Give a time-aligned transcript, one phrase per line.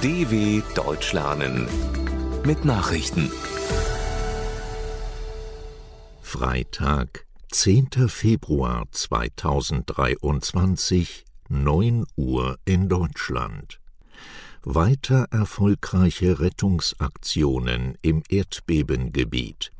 [0.00, 1.66] DW Deutsch lernen
[2.46, 3.32] mit Nachrichten.
[6.22, 8.06] Freitag, 10.
[8.06, 13.80] Februar 2023, 9 Uhr in Deutschland.
[14.62, 19.72] Weiter erfolgreiche Rettungsaktionen im Erdbebengebiet.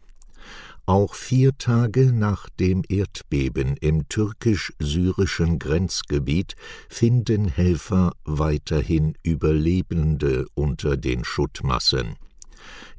[0.89, 6.57] Auch vier Tage nach dem Erdbeben im türkisch-syrischen Grenzgebiet
[6.89, 12.17] finden Helfer weiterhin Überlebende unter den Schuttmassen.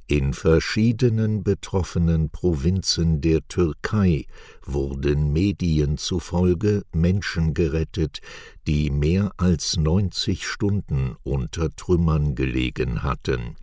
[0.05, 4.27] In verschiedenen betroffenen Provinzen der Türkei
[4.63, 8.19] wurden Medien zufolge Menschen gerettet,
[8.67, 13.55] die mehr als 90 Stunden unter Trümmern gelegen hatten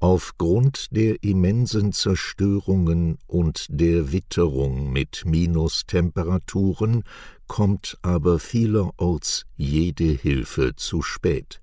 [0.00, 7.04] Aufgrund der immensen Zerstörungen und der Witterung mit Minustemperaturen
[7.46, 11.60] kommt aber vielerorts jede Hilfe zu spät.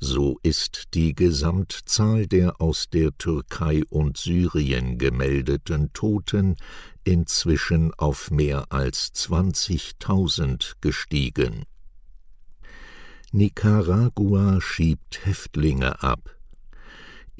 [0.00, 6.56] So ist die Gesamtzahl der aus der Türkei und Syrien gemeldeten Toten
[7.04, 11.64] inzwischen auf mehr als 20.000 gestiegen.
[13.30, 16.36] Nicaragua schiebt Häftlinge ab.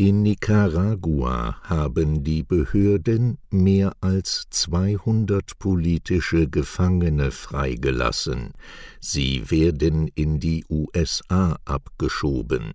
[0.04, 8.50] In Nicaragua haben die Behörden mehr als 200 politische Gefangene freigelassen.
[8.98, 12.72] Sie werden in die USA abgeschoben.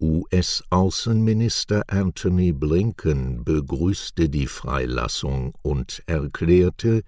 [0.00, 7.02] US-Außenminister Anthony Blinken begrüßte die Freilassung und erklärte,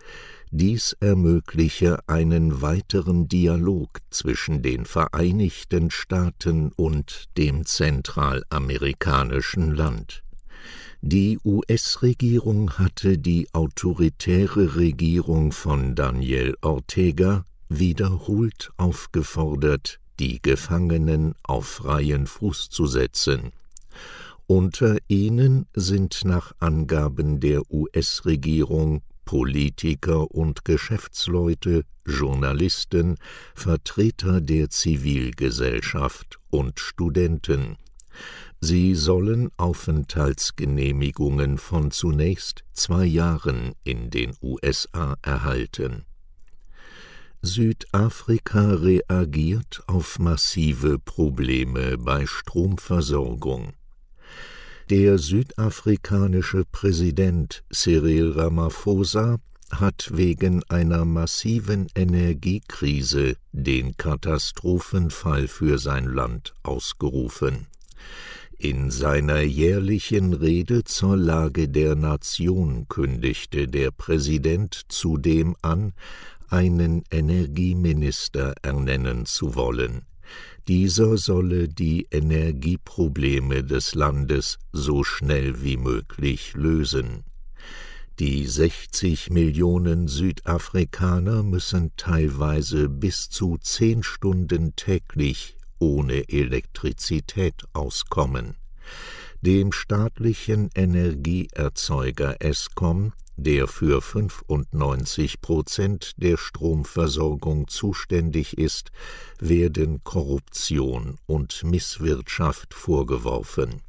[0.50, 10.22] dies ermögliche einen weiteren Dialog zwischen den Vereinigten Staaten und dem zentralamerikanischen Land.
[11.02, 22.26] Die US-Regierung hatte die autoritäre Regierung von Daniel Ortega wiederholt aufgefordert, die Gefangenen auf freien
[22.26, 23.52] Fuß zu setzen.
[24.46, 33.16] Unter ihnen sind nach Angaben der US-Regierung Politiker und Geschäftsleute, Journalisten,
[33.54, 37.76] Vertreter der Zivilgesellschaft und Studenten.
[38.60, 46.06] Sie sollen Aufenthaltsgenehmigungen von zunächst zwei Jahren in den USA erhalten.
[47.48, 53.72] Südafrika reagiert auf massive Probleme bei Stromversorgung.
[54.90, 59.38] Der südafrikanische Präsident Cyril Ramaphosa
[59.70, 67.66] hat wegen einer massiven Energiekrise den Katastrophenfall für sein Land ausgerufen.
[68.58, 75.94] In seiner jährlichen Rede zur Lage der Nation kündigte der Präsident zudem an,
[76.48, 80.02] einen Energieminister ernennen zu wollen.
[80.66, 87.24] Dieser solle die Energieprobleme des Landes so schnell wie möglich lösen.
[88.18, 98.56] Die 60 Millionen Südafrikaner müssen teilweise bis zu zehn Stunden täglich ohne Elektrizität auskommen.
[99.40, 108.90] Dem staatlichen Energieerzeuger Eskom der für 95 Prozent der Stromversorgung zuständig ist,
[109.38, 113.80] werden Korruption und Misswirtschaft vorgeworfen.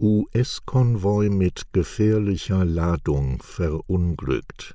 [0.00, 4.74] US-Konvoi mit gefährlicher Ladung verunglückt.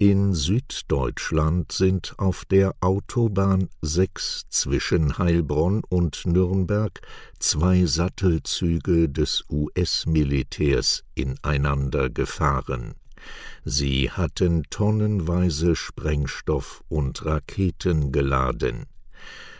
[0.00, 7.00] In Süddeutschland sind auf der Autobahn 6 zwischen Heilbronn und Nürnberg
[7.40, 12.94] zwei Sattelzüge des US-Militärs ineinander gefahren.
[13.64, 18.86] Sie hatten tonnenweise Sprengstoff und Raketen geladen.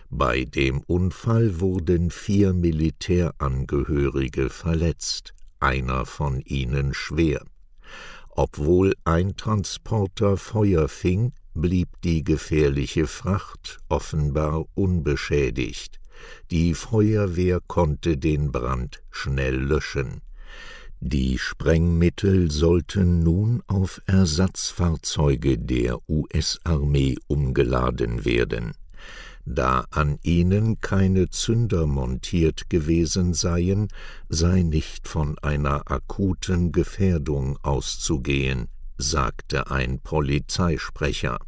[0.09, 7.43] Bei dem Unfall wurden vier Militärangehörige verletzt, einer von ihnen schwer.
[8.41, 15.99] Obwohl ein Transporter Feuer fing, blieb die gefährliche Fracht offenbar unbeschädigt.
[16.53, 20.21] Die Feuerwehr konnte den Brand schnell löschen.
[21.01, 28.75] Die Sprengmittel sollten nun auf Ersatzfahrzeuge der US-Armee umgeladen werden
[29.55, 33.89] da an ihnen keine Zünder montiert gewesen seien,
[34.29, 38.69] sei nicht von einer akuten Gefährdung auszugehen,
[38.99, 41.39] sagte ein Polizeisprecher.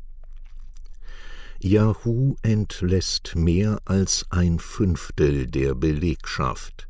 [1.63, 6.89] Yahoo entlässt mehr als ein Fünftel der Belegschaft.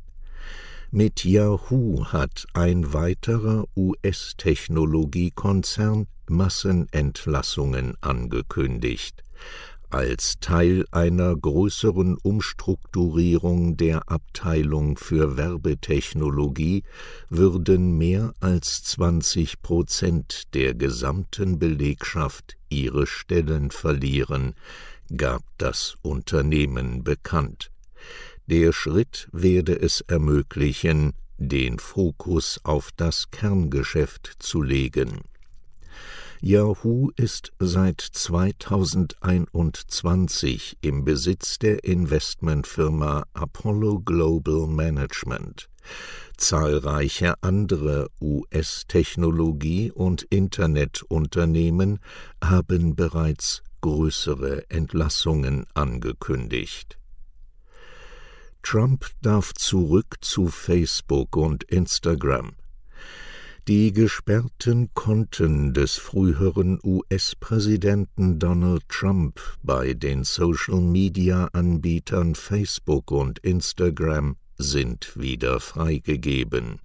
[0.91, 9.25] Mit Yahoo hat ein weiterer US-Technologiekonzern Massenentlassungen angekündigt.
[9.91, 16.83] Als Teil einer größeren Umstrukturierung der Abteilung für Werbetechnologie
[17.29, 24.55] würden mehr als 20 Prozent der gesamten Belegschaft ihre Stellen verlieren,
[25.15, 27.71] gab das Unternehmen bekannt.
[28.47, 35.21] Der Schritt werde es ermöglichen, den Fokus auf das Kerngeschäft zu legen
[36.43, 45.69] Yahoo ist seit 2021 im Besitz der Investmentfirma Apollo Global Management.
[46.37, 51.99] Zahlreiche andere US-Technologie- und Internetunternehmen
[52.43, 56.97] haben bereits größere Entlassungen angekündigt.
[58.63, 62.53] Trump darf zurück zu Facebook und Instagram.
[63.73, 75.17] Die gesperrten Konten des früheren US-Präsidenten Donald Trump bei den Social-Media-Anbietern Facebook und Instagram sind
[75.17, 76.81] wieder freigegeben.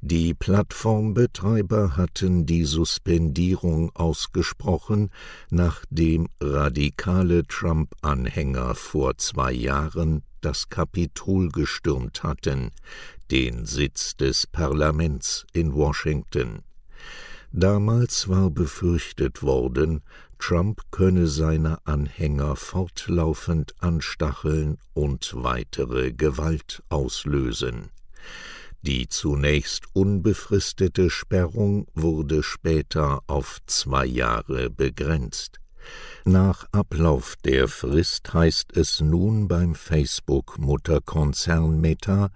[0.00, 5.10] Die Plattformbetreiber hatten die Suspendierung ausgesprochen,
[5.50, 12.70] nachdem radikale Trump-Anhänger vor zwei Jahren das Kapitol gestürmt hatten,
[13.30, 16.62] den Sitz des Parlaments in Washington.
[17.52, 20.02] Damals war befürchtet worden,
[20.38, 27.90] Trump könne seine Anhänger fortlaufend anstacheln und weitere Gewalt auslösen.
[28.82, 35.58] Die zunächst unbefristete Sperrung wurde später auf zwei Jahre begrenzt.
[36.24, 42.28] Nach Ablauf der Frist heißt es nun beim Facebook-Mutterkonzern Meta,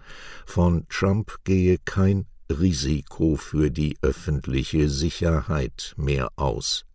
[0.46, 6.86] von Trump gehe kein Risiko für die öffentliche Sicherheit mehr aus.